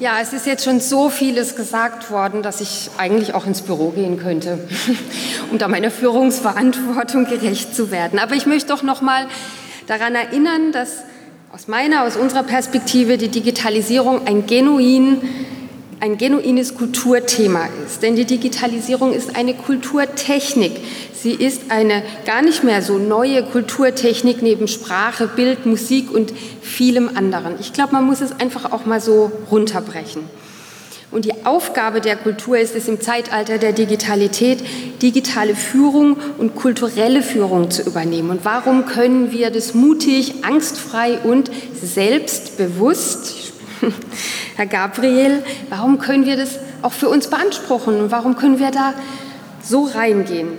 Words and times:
Ja, 0.00 0.18
es 0.20 0.32
ist 0.32 0.46
jetzt 0.46 0.64
schon 0.64 0.80
so 0.80 1.08
vieles 1.08 1.56
gesagt 1.56 2.10
worden, 2.10 2.42
dass 2.42 2.60
ich 2.60 2.90
eigentlich 2.98 3.32
auch 3.32 3.46
ins 3.46 3.62
Büro 3.62 3.90
gehen 3.90 4.18
könnte, 4.18 4.58
um 5.50 5.58
da 5.58 5.68
meiner 5.68 5.90
Führungsverantwortung 5.90 7.26
gerecht 7.26 7.74
zu 7.74 7.90
werden. 7.90 8.18
Aber 8.18 8.34
ich 8.34 8.44
möchte 8.44 8.68
doch 8.68 8.82
noch 8.82 9.00
mal 9.00 9.26
daran 9.86 10.14
erinnern, 10.14 10.72
dass 10.72 11.04
aus 11.52 11.68
meiner, 11.68 12.02
aus 12.02 12.16
unserer 12.16 12.42
Perspektive 12.42 13.16
die 13.16 13.28
Digitalisierung 13.28 14.26
ein 14.26 14.46
genuin 14.46 15.22
ein 16.04 16.18
genuines 16.18 16.74
Kulturthema 16.74 17.66
ist. 17.86 18.02
Denn 18.02 18.14
die 18.14 18.26
Digitalisierung 18.26 19.14
ist 19.14 19.36
eine 19.36 19.54
Kulturtechnik. 19.54 20.72
Sie 21.14 21.32
ist 21.32 21.70
eine 21.70 22.02
gar 22.26 22.42
nicht 22.42 22.62
mehr 22.62 22.82
so 22.82 22.98
neue 22.98 23.42
Kulturtechnik 23.42 24.42
neben 24.42 24.68
Sprache, 24.68 25.26
Bild, 25.28 25.64
Musik 25.64 26.12
und 26.12 26.34
vielem 26.60 27.16
anderen. 27.16 27.54
Ich 27.58 27.72
glaube, 27.72 27.94
man 27.94 28.04
muss 28.04 28.20
es 28.20 28.38
einfach 28.38 28.70
auch 28.70 28.84
mal 28.84 29.00
so 29.00 29.32
runterbrechen. 29.50 30.24
Und 31.10 31.24
die 31.24 31.46
Aufgabe 31.46 32.02
der 32.02 32.16
Kultur 32.16 32.58
ist 32.58 32.76
es 32.76 32.86
im 32.86 33.00
Zeitalter 33.00 33.56
der 33.56 33.72
Digitalität, 33.72 34.62
digitale 35.00 35.54
Führung 35.54 36.18
und 36.36 36.54
kulturelle 36.54 37.22
Führung 37.22 37.70
zu 37.70 37.82
übernehmen. 37.82 38.28
Und 38.28 38.44
warum 38.44 38.84
können 38.84 39.32
wir 39.32 39.50
das 39.50 39.72
mutig, 39.72 40.34
angstfrei 40.42 41.18
und 41.20 41.50
selbstbewusst, 41.80 43.43
Herr 44.56 44.66
Gabriel, 44.66 45.42
warum 45.68 45.98
können 45.98 46.26
wir 46.26 46.36
das 46.36 46.58
auch 46.82 46.92
für 46.92 47.08
uns 47.08 47.28
beanspruchen 47.28 48.00
und 48.00 48.10
warum 48.10 48.36
können 48.36 48.58
wir 48.58 48.70
da 48.70 48.94
so 49.62 49.84
reingehen? 49.84 50.58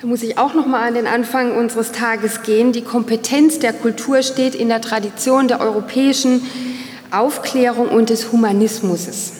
Da 0.00 0.06
muss 0.06 0.22
ich 0.22 0.36
auch 0.36 0.54
noch 0.54 0.66
mal 0.66 0.86
an 0.86 0.94
den 0.94 1.06
Anfang 1.06 1.56
unseres 1.56 1.92
Tages 1.92 2.42
gehen. 2.42 2.72
Die 2.72 2.82
Kompetenz 2.82 3.58
der 3.58 3.72
Kultur 3.72 4.22
steht 4.22 4.54
in 4.54 4.68
der 4.68 4.80
Tradition 4.80 5.48
der 5.48 5.60
europäischen 5.60 6.42
Aufklärung 7.10 7.88
und 7.88 8.10
des 8.10 8.30
Humanismus. 8.32 9.32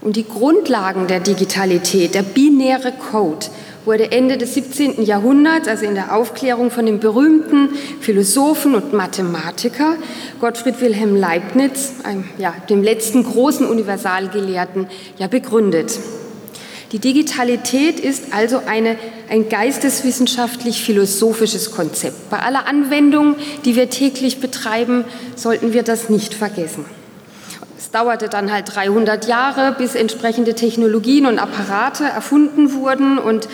Und 0.00 0.16
die 0.16 0.26
Grundlagen 0.26 1.06
der 1.06 1.20
Digitalität, 1.20 2.14
der 2.14 2.22
binäre 2.22 2.92
Code, 2.92 3.46
wurde 3.84 4.12
Ende 4.12 4.38
des 4.38 4.54
17. 4.54 5.04
Jahrhunderts, 5.04 5.68
also 5.68 5.84
in 5.84 5.94
der 5.94 6.16
Aufklärung 6.16 6.70
von 6.70 6.86
dem 6.86 7.00
berühmten 7.00 7.68
Philosophen 8.00 8.74
und 8.74 8.92
Mathematiker 8.92 9.96
Gottfried 10.40 10.80
Wilhelm 10.80 11.16
Leibniz, 11.16 11.94
einem, 12.04 12.24
ja, 12.38 12.54
dem 12.68 12.82
letzten 12.82 13.24
großen 13.24 13.66
Universalgelehrten, 13.66 14.86
ja 15.18 15.26
begründet. 15.26 15.98
Die 16.92 16.98
Digitalität 16.98 18.00
ist 18.00 18.34
also 18.34 18.60
eine, 18.66 18.96
ein 19.30 19.48
geisteswissenschaftlich-philosophisches 19.48 21.70
Konzept. 21.70 22.28
Bei 22.28 22.40
aller 22.40 22.66
Anwendung, 22.66 23.36
die 23.64 23.76
wir 23.76 23.88
täglich 23.88 24.40
betreiben, 24.40 25.06
sollten 25.34 25.72
wir 25.72 25.84
das 25.84 26.10
nicht 26.10 26.34
vergessen. 26.34 26.84
Dauerte 27.92 28.28
dann 28.28 28.50
halt 28.50 28.74
300 28.74 29.26
Jahre, 29.26 29.72
bis 29.72 29.94
entsprechende 29.94 30.54
Technologien 30.54 31.26
und 31.26 31.38
Apparate 31.38 32.04
erfunden 32.04 32.72
wurden. 32.72 33.18
Und 33.18 33.48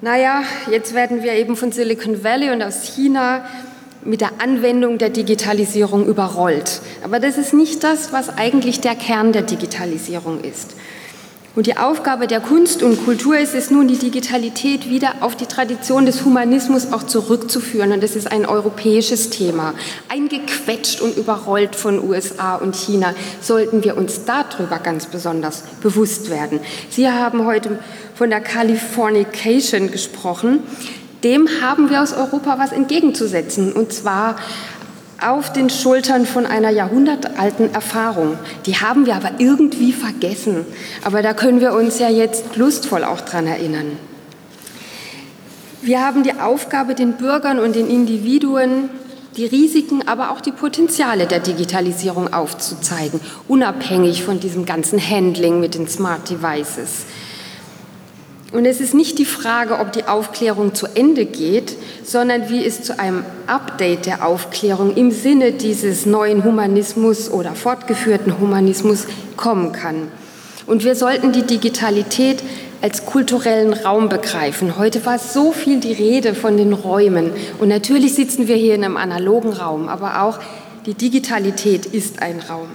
naja, 0.00 0.42
jetzt 0.70 0.94
werden 0.94 1.22
wir 1.22 1.34
eben 1.34 1.54
von 1.54 1.70
Silicon 1.70 2.24
Valley 2.24 2.50
und 2.50 2.62
aus 2.62 2.84
China 2.84 3.44
mit 4.02 4.20
der 4.20 4.32
Anwendung 4.38 4.98
der 4.98 5.10
Digitalisierung 5.10 6.06
überrollt. 6.06 6.80
Aber 7.02 7.20
das 7.20 7.38
ist 7.38 7.54
nicht 7.54 7.84
das, 7.84 8.12
was 8.12 8.36
eigentlich 8.36 8.80
der 8.80 8.94
Kern 8.94 9.32
der 9.32 9.42
Digitalisierung 9.42 10.42
ist. 10.42 10.74
Und 11.56 11.68
die 11.68 11.76
Aufgabe 11.76 12.26
der 12.26 12.40
Kunst 12.40 12.82
und 12.82 13.04
Kultur 13.04 13.38
ist 13.38 13.54
es 13.54 13.70
nun, 13.70 13.86
die 13.86 13.96
Digitalität 13.96 14.90
wieder 14.90 15.14
auf 15.20 15.36
die 15.36 15.46
Tradition 15.46 16.04
des 16.04 16.24
Humanismus 16.24 16.92
auch 16.92 17.04
zurückzuführen. 17.04 17.92
Und 17.92 18.02
das 18.02 18.16
ist 18.16 18.30
ein 18.30 18.44
europäisches 18.44 19.30
Thema. 19.30 19.74
Eingequetscht 20.08 21.00
und 21.00 21.16
überrollt 21.16 21.76
von 21.76 22.02
USA 22.02 22.56
und 22.56 22.74
China 22.74 23.14
sollten 23.40 23.84
wir 23.84 23.96
uns 23.96 24.24
darüber 24.24 24.80
ganz 24.80 25.06
besonders 25.06 25.62
bewusst 25.80 26.28
werden. 26.28 26.58
Sie 26.90 27.08
haben 27.08 27.46
heute 27.46 27.78
von 28.16 28.30
der 28.30 28.40
Californication 28.40 29.92
gesprochen. 29.92 30.60
Dem 31.22 31.48
haben 31.62 31.88
wir 31.88 32.02
aus 32.02 32.14
Europa 32.14 32.58
was 32.58 32.72
entgegenzusetzen. 32.72 33.72
Und 33.72 33.92
zwar 33.92 34.36
auf 35.24 35.52
den 35.52 35.70
Schultern 35.70 36.26
von 36.26 36.46
einer 36.46 36.70
jahrhundertalten 36.70 37.72
Erfahrung. 37.74 38.38
Die 38.66 38.76
haben 38.76 39.06
wir 39.06 39.16
aber 39.16 39.32
irgendwie 39.38 39.92
vergessen. 39.92 40.66
Aber 41.02 41.22
da 41.22 41.34
können 41.34 41.60
wir 41.60 41.72
uns 41.72 41.98
ja 41.98 42.08
jetzt 42.08 42.56
lustvoll 42.56 43.04
auch 43.04 43.20
dran 43.20 43.46
erinnern. 43.46 43.98
Wir 45.82 46.04
haben 46.04 46.22
die 46.22 46.34
Aufgabe, 46.34 46.94
den 46.94 47.14
Bürgern 47.14 47.58
und 47.58 47.76
den 47.76 47.88
Individuen 47.88 48.88
die 49.36 49.46
Risiken, 49.46 50.06
aber 50.06 50.30
auch 50.30 50.40
die 50.40 50.52
Potenziale 50.52 51.26
der 51.26 51.40
Digitalisierung 51.40 52.32
aufzuzeigen, 52.32 53.20
unabhängig 53.48 54.22
von 54.22 54.40
diesem 54.40 54.64
ganzen 54.64 55.00
Handling 55.00 55.60
mit 55.60 55.74
den 55.74 55.88
Smart 55.88 56.30
Devices. 56.30 57.04
Und 58.52 58.66
es 58.66 58.80
ist 58.80 58.94
nicht 58.94 59.18
die 59.18 59.24
Frage, 59.24 59.80
ob 59.80 59.92
die 59.92 60.04
Aufklärung 60.04 60.74
zu 60.74 60.86
Ende 60.86 61.26
geht, 61.26 61.76
sondern 62.04 62.48
wie 62.48 62.64
es 62.64 62.82
zu 62.82 62.98
einem 62.98 63.24
Update 63.46 64.06
der 64.06 64.26
Aufklärung 64.26 64.94
im 64.94 65.10
Sinne 65.10 65.52
dieses 65.52 66.06
neuen 66.06 66.44
Humanismus 66.44 67.30
oder 67.30 67.52
fortgeführten 67.52 68.38
Humanismus 68.38 69.06
kommen 69.36 69.72
kann. 69.72 70.08
Und 70.66 70.84
wir 70.84 70.94
sollten 70.94 71.32
die 71.32 71.42
Digitalität 71.42 72.42
als 72.80 73.06
kulturellen 73.06 73.72
Raum 73.72 74.08
begreifen. 74.08 74.76
Heute 74.76 75.04
war 75.06 75.18
so 75.18 75.52
viel 75.52 75.80
die 75.80 75.92
Rede 75.92 76.34
von 76.34 76.56
den 76.56 76.72
Räumen. 76.72 77.32
Und 77.58 77.68
natürlich 77.68 78.14
sitzen 78.14 78.46
wir 78.46 78.56
hier 78.56 78.74
in 78.74 78.84
einem 78.84 78.96
analogen 78.96 79.52
Raum, 79.52 79.88
aber 79.88 80.22
auch 80.22 80.38
die 80.86 80.94
Digitalität 80.94 81.86
ist 81.86 82.20
ein 82.20 82.40
Raum. 82.40 82.68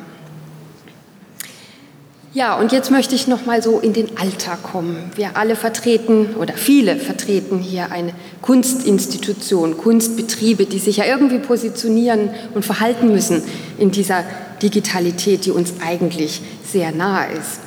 Ja, 2.31 2.59
und 2.59 2.71
jetzt 2.71 2.91
möchte 2.91 3.15
ich 3.15 3.27
noch 3.27 3.47
mal 3.47 3.63
so 3.63 3.79
in 3.79 3.93
den 3.93 4.19
Alltag 4.19 4.61
kommen. 4.61 5.11
Wir 5.15 5.35
alle 5.35 5.55
vertreten 5.55 6.35
oder 6.35 6.53
viele 6.53 6.97
vertreten 6.97 7.57
hier 7.57 7.91
eine 7.91 8.13
Kunstinstitution, 8.43 9.77
Kunstbetriebe, 9.77 10.67
die 10.67 10.77
sich 10.77 10.97
ja 10.97 11.05
irgendwie 11.05 11.39
positionieren 11.39 12.29
und 12.53 12.63
verhalten 12.63 13.11
müssen 13.11 13.41
in 13.79 13.89
dieser 13.89 14.23
Digitalität, 14.61 15.47
die 15.47 15.51
uns 15.51 15.73
eigentlich 15.83 16.41
sehr 16.63 16.91
nahe 16.91 17.33
ist. 17.33 17.61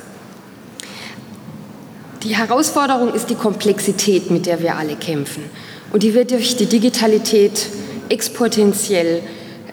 Die 2.23 2.37
Herausforderung 2.37 3.13
ist 3.13 3.29
die 3.29 3.35
Komplexität, 3.35 4.31
mit 4.31 4.45
der 4.45 4.61
wir 4.61 4.77
alle 4.77 4.95
kämpfen. 4.95 5.43
Und 5.91 6.03
die 6.03 6.13
wird 6.13 6.31
durch 6.31 6.55
die 6.55 6.67
Digitalität 6.67 7.67
exponentiell 8.07 9.23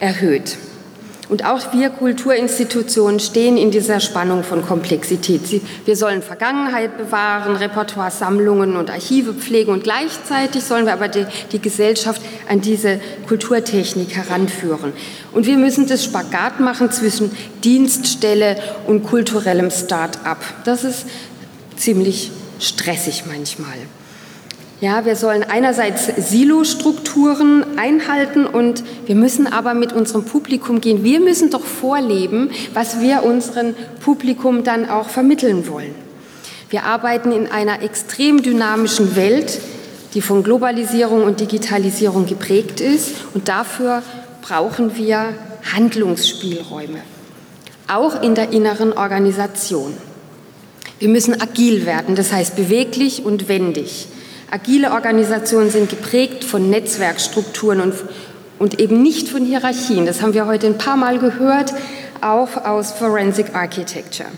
erhöht. 0.00 0.56
Und 1.30 1.44
auch 1.44 1.72
wir 1.72 1.90
Kulturinstitutionen 1.90 3.20
stehen 3.20 3.56
in 3.56 3.70
dieser 3.70 4.00
Spannung 4.00 4.42
von 4.42 4.66
Komplexität. 4.66 5.62
Wir 5.84 5.94
sollen 5.94 6.22
Vergangenheit 6.22 6.98
bewahren, 6.98 7.54
Repertoiresammlungen 7.54 8.74
und 8.74 8.90
Archive 8.90 9.32
pflegen 9.34 9.70
und 9.70 9.84
gleichzeitig 9.84 10.64
sollen 10.64 10.86
wir 10.86 10.92
aber 10.92 11.06
die, 11.06 11.26
die 11.52 11.60
Gesellschaft 11.60 12.20
an 12.48 12.60
diese 12.60 13.00
Kulturtechnik 13.28 14.16
heranführen. 14.16 14.92
Und 15.30 15.46
wir 15.46 15.56
müssen 15.56 15.86
das 15.86 16.04
Spagat 16.04 16.58
machen 16.58 16.90
zwischen 16.90 17.30
Dienststelle 17.62 18.56
und 18.88 19.04
kulturellem 19.04 19.70
Start-up. 19.70 20.42
Das 20.64 20.82
ist 20.82 21.06
ziemlich 21.76 22.32
stressig 22.58 23.22
manchmal. 23.28 23.78
Ja, 24.80 25.04
wir 25.04 25.14
sollen 25.14 25.42
einerseits 25.42 26.06
Silo-Strukturen 26.30 27.78
einhalten 27.78 28.46
und 28.46 28.82
wir 29.04 29.14
müssen 29.14 29.46
aber 29.46 29.74
mit 29.74 29.92
unserem 29.92 30.24
Publikum 30.24 30.80
gehen. 30.80 31.04
Wir 31.04 31.20
müssen 31.20 31.50
doch 31.50 31.64
vorleben, 31.64 32.50
was 32.72 32.98
wir 33.00 33.22
unserem 33.22 33.74
Publikum 34.02 34.64
dann 34.64 34.88
auch 34.88 35.10
vermitteln 35.10 35.68
wollen. 35.68 35.94
Wir 36.70 36.84
arbeiten 36.84 37.30
in 37.30 37.46
einer 37.46 37.82
extrem 37.82 38.42
dynamischen 38.42 39.16
Welt, 39.16 39.60
die 40.14 40.22
von 40.22 40.42
Globalisierung 40.42 41.24
und 41.24 41.40
Digitalisierung 41.40 42.24
geprägt 42.24 42.80
ist 42.80 43.16
und 43.34 43.48
dafür 43.48 44.02
brauchen 44.40 44.96
wir 44.96 45.34
Handlungsspielräume, 45.74 47.00
auch 47.86 48.22
in 48.22 48.34
der 48.34 48.54
inneren 48.54 48.94
Organisation. 48.94 49.92
Wir 50.98 51.10
müssen 51.10 51.38
agil 51.38 51.84
werden, 51.84 52.14
das 52.14 52.32
heißt 52.32 52.56
beweglich 52.56 53.26
und 53.26 53.48
wendig. 53.48 54.06
Agile 54.52 54.90
Organisationen 54.90 55.70
sind 55.70 55.90
geprägt 55.90 56.42
von 56.42 56.70
Netzwerkstrukturen 56.70 57.80
und, 57.80 57.94
und 58.58 58.80
eben 58.80 59.00
nicht 59.00 59.28
von 59.28 59.44
Hierarchien. 59.44 60.06
Das 60.06 60.22
haben 60.22 60.34
wir 60.34 60.46
heute 60.46 60.66
ein 60.66 60.76
paar 60.76 60.96
Mal 60.96 61.20
gehört, 61.20 61.72
auch 62.20 62.56
aus 62.64 62.90
Forensic 62.90 63.54
Architecture. 63.54 64.28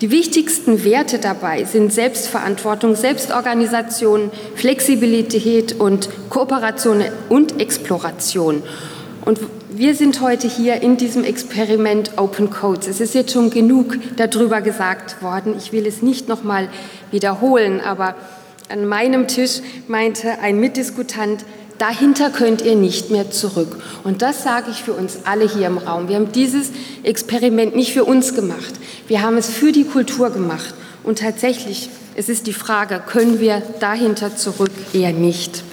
Die 0.00 0.10
wichtigsten 0.10 0.82
Werte 0.82 1.18
dabei 1.18 1.64
sind 1.64 1.92
Selbstverantwortung, 1.92 2.96
Selbstorganisation, 2.96 4.30
Flexibilität 4.56 5.78
und 5.78 6.08
Kooperation 6.28 7.04
und 7.28 7.60
Exploration. 7.60 8.62
Und 9.24 9.38
wir 9.70 9.94
sind 9.94 10.20
heute 10.22 10.48
hier 10.48 10.82
in 10.82 10.96
diesem 10.96 11.22
Experiment 11.22 12.12
Open 12.16 12.50
Codes. 12.50 12.88
Es 12.88 13.00
ist 13.00 13.14
jetzt 13.14 13.32
schon 13.32 13.50
genug 13.50 13.96
darüber 14.16 14.60
gesagt 14.60 15.22
worden. 15.22 15.54
Ich 15.56 15.70
will 15.70 15.86
es 15.86 16.02
nicht 16.02 16.28
noch 16.28 16.42
mal 16.42 16.68
wiederholen, 17.12 17.80
aber 17.80 18.16
an 18.70 18.86
meinem 18.86 19.26
Tisch 19.26 19.60
meinte 19.88 20.38
ein 20.40 20.60
Mitdiskutant, 20.60 21.44
dahinter 21.78 22.30
könnt 22.30 22.62
ihr 22.62 22.76
nicht 22.76 23.10
mehr 23.10 23.30
zurück. 23.30 23.82
Und 24.04 24.22
das 24.22 24.44
sage 24.44 24.70
ich 24.70 24.82
für 24.82 24.92
uns 24.92 25.20
alle 25.24 25.48
hier 25.48 25.66
im 25.66 25.78
Raum. 25.78 26.08
Wir 26.08 26.16
haben 26.16 26.32
dieses 26.32 26.70
Experiment 27.02 27.74
nicht 27.74 27.92
für 27.92 28.04
uns 28.04 28.34
gemacht. 28.34 28.74
Wir 29.08 29.22
haben 29.22 29.36
es 29.36 29.48
für 29.48 29.72
die 29.72 29.84
Kultur 29.84 30.30
gemacht. 30.30 30.74
Und 31.02 31.18
tatsächlich, 31.18 31.88
es 32.14 32.28
ist 32.28 32.46
die 32.46 32.52
Frage, 32.52 33.02
können 33.04 33.40
wir 33.40 33.62
dahinter 33.80 34.36
zurück? 34.36 34.70
Eher 34.92 35.12
nicht. 35.12 35.64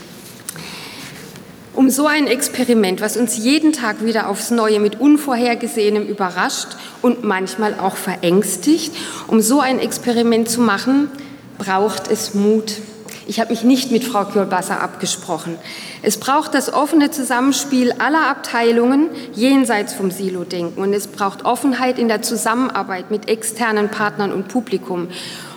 Um 1.75 1.91
so 1.91 2.07
ein 2.07 2.25
Experiment, 2.25 3.01
was 3.01 3.17
uns 3.17 3.38
jeden 3.38 3.71
Tag 3.71 4.03
wieder 4.03 4.29
aufs 4.29 4.49
Neue 4.49 4.79
mit 4.79 4.99
Unvorhergesehenem 4.99 6.07
überrascht 6.07 6.69
und 7.03 7.23
manchmal 7.23 7.75
auch 7.79 7.95
verängstigt, 7.95 8.91
um 9.27 9.41
so 9.41 9.59
ein 9.59 9.77
Experiment 9.77 10.49
zu 10.49 10.61
machen, 10.61 11.11
braucht 11.57 12.09
es 12.09 12.33
Mut. 12.33 12.74
Ich 13.30 13.42
habe 13.42 13.51
mich 13.51 13.63
nicht 13.63 13.92
mit 13.92 14.06
Frau 14.06 14.24
Kjolbasser 14.24 14.81
abgesprochen. 14.81 15.57
Es 16.01 16.18
braucht 16.18 16.54
das 16.54 16.71
offene 16.71 17.12
Zusammenspiel 17.12 17.92
aller 18.00 18.27
Abteilungen 18.27 19.09
jenseits 19.33 19.94
vom 19.94 20.12
Silo-Denken 20.12 20.81
und 20.81 20.94
es 20.94 21.07
braucht 21.07 21.44
Offenheit 21.44 22.00
in 22.00 22.07
der 22.07 22.21
Zusammenarbeit 22.21 23.12
mit 23.12 23.27
externen 23.27 23.89
Partnern 23.89 24.31
und 24.31 24.48
Publikum. 24.48 25.09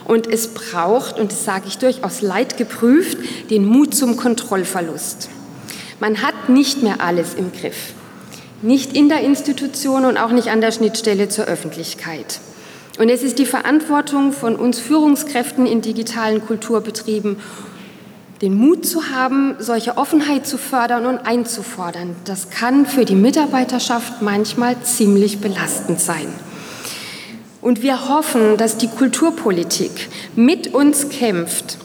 Und 0.03 0.27
es 0.27 0.53
braucht, 0.53 1.17
und 1.17 1.31
das 1.31 1.45
sage 1.45 1.65
ich 1.67 1.77
durchaus 1.77 2.21
leidgeprüft, 2.21 3.17
den 3.49 3.65
Mut 3.65 3.95
zum 3.95 4.17
Kontrollverlust. 4.17 5.29
Man 6.01 6.21
hat 6.21 6.49
nicht 6.49 6.83
mehr 6.83 6.99
alles 6.99 7.35
im 7.35 7.53
Griff. 7.53 7.93
Nicht 8.61 8.95
in 8.97 9.07
der 9.07 9.21
Institution 9.21 10.03
und 10.03 10.17
auch 10.17 10.31
nicht 10.31 10.49
an 10.49 10.59
der 10.59 10.73
Schnittstelle 10.73 11.29
zur 11.29 11.45
Öffentlichkeit. 11.45 12.41
Und 13.01 13.09
es 13.09 13.23
ist 13.23 13.39
die 13.39 13.47
Verantwortung 13.47 14.31
von 14.31 14.55
uns 14.55 14.77
Führungskräften 14.79 15.65
in 15.65 15.81
digitalen 15.81 16.45
Kulturbetrieben, 16.45 17.37
den 18.43 18.53
Mut 18.53 18.85
zu 18.85 19.09
haben, 19.09 19.55
solche 19.57 19.97
Offenheit 19.97 20.45
zu 20.45 20.59
fördern 20.59 21.07
und 21.07 21.17
einzufordern. 21.17 22.15
Das 22.25 22.51
kann 22.51 22.85
für 22.85 23.03
die 23.03 23.15
Mitarbeiterschaft 23.15 24.21
manchmal 24.21 24.79
ziemlich 24.83 25.41
belastend 25.41 25.99
sein. 25.99 26.27
Und 27.59 27.81
wir 27.81 28.07
hoffen, 28.07 28.57
dass 28.57 28.77
die 28.77 28.87
Kulturpolitik 28.87 30.07
mit 30.35 30.71
uns 30.71 31.09
kämpft, 31.09 31.79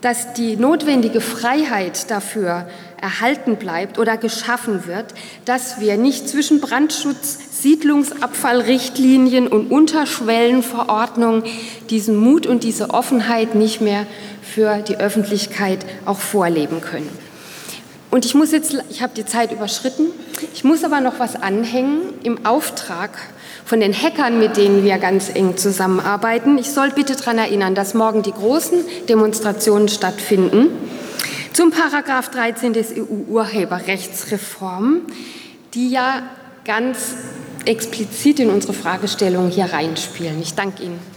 dass 0.00 0.32
die 0.32 0.56
notwendige 0.56 1.20
Freiheit 1.20 2.10
dafür 2.10 2.66
erhalten 3.00 3.56
bleibt 3.56 3.98
oder 3.98 4.16
geschaffen 4.16 4.86
wird, 4.86 5.06
dass 5.44 5.80
wir 5.80 5.96
nicht 5.96 6.28
zwischen 6.28 6.60
Brandschutz, 6.60 7.38
Siedlungsabfallrichtlinien 7.62 9.48
und 9.48 9.70
Unterschwellenverordnungen 9.70 11.44
diesen 11.90 12.16
Mut 12.16 12.46
und 12.46 12.64
diese 12.64 12.90
Offenheit 12.90 13.54
nicht 13.54 13.80
mehr 13.80 14.06
für 14.42 14.78
die 14.78 14.96
Öffentlichkeit 14.96 15.84
auch 16.04 16.18
vorleben 16.18 16.80
können. 16.80 17.08
Und 18.10 18.24
ich 18.24 18.34
muss 18.34 18.52
jetzt, 18.52 18.76
ich 18.88 19.02
habe 19.02 19.12
die 19.14 19.26
Zeit 19.26 19.52
überschritten, 19.52 20.06
ich 20.54 20.64
muss 20.64 20.84
aber 20.84 21.00
noch 21.00 21.18
was 21.18 21.34
anhängen 21.34 22.00
im 22.22 22.46
Auftrag 22.46 23.10
von 23.64 23.80
den 23.80 23.92
Hackern, 23.92 24.38
mit 24.38 24.56
denen 24.56 24.84
wir 24.84 24.96
ganz 24.98 25.28
eng 25.34 25.56
zusammenarbeiten. 25.56 26.56
Ich 26.56 26.70
soll 26.70 26.90
bitte 26.90 27.16
daran 27.16 27.38
erinnern, 27.38 27.74
dass 27.74 27.94
morgen 27.94 28.22
die 28.22 28.32
großen 28.32 28.78
Demonstrationen 29.08 29.88
stattfinden 29.88 30.68
zum 31.56 31.70
Paragraph 31.70 32.30
13 32.32 32.74
des 32.74 32.92
EU-Urheberrechtsreform, 32.92 35.00
die 35.72 35.88
ja 35.88 36.24
ganz 36.66 37.14
explizit 37.64 38.40
in 38.40 38.50
unsere 38.50 38.74
Fragestellung 38.74 39.48
hier 39.48 39.72
reinspielen. 39.72 40.42
Ich 40.42 40.52
danke 40.52 40.82
Ihnen. 40.82 41.15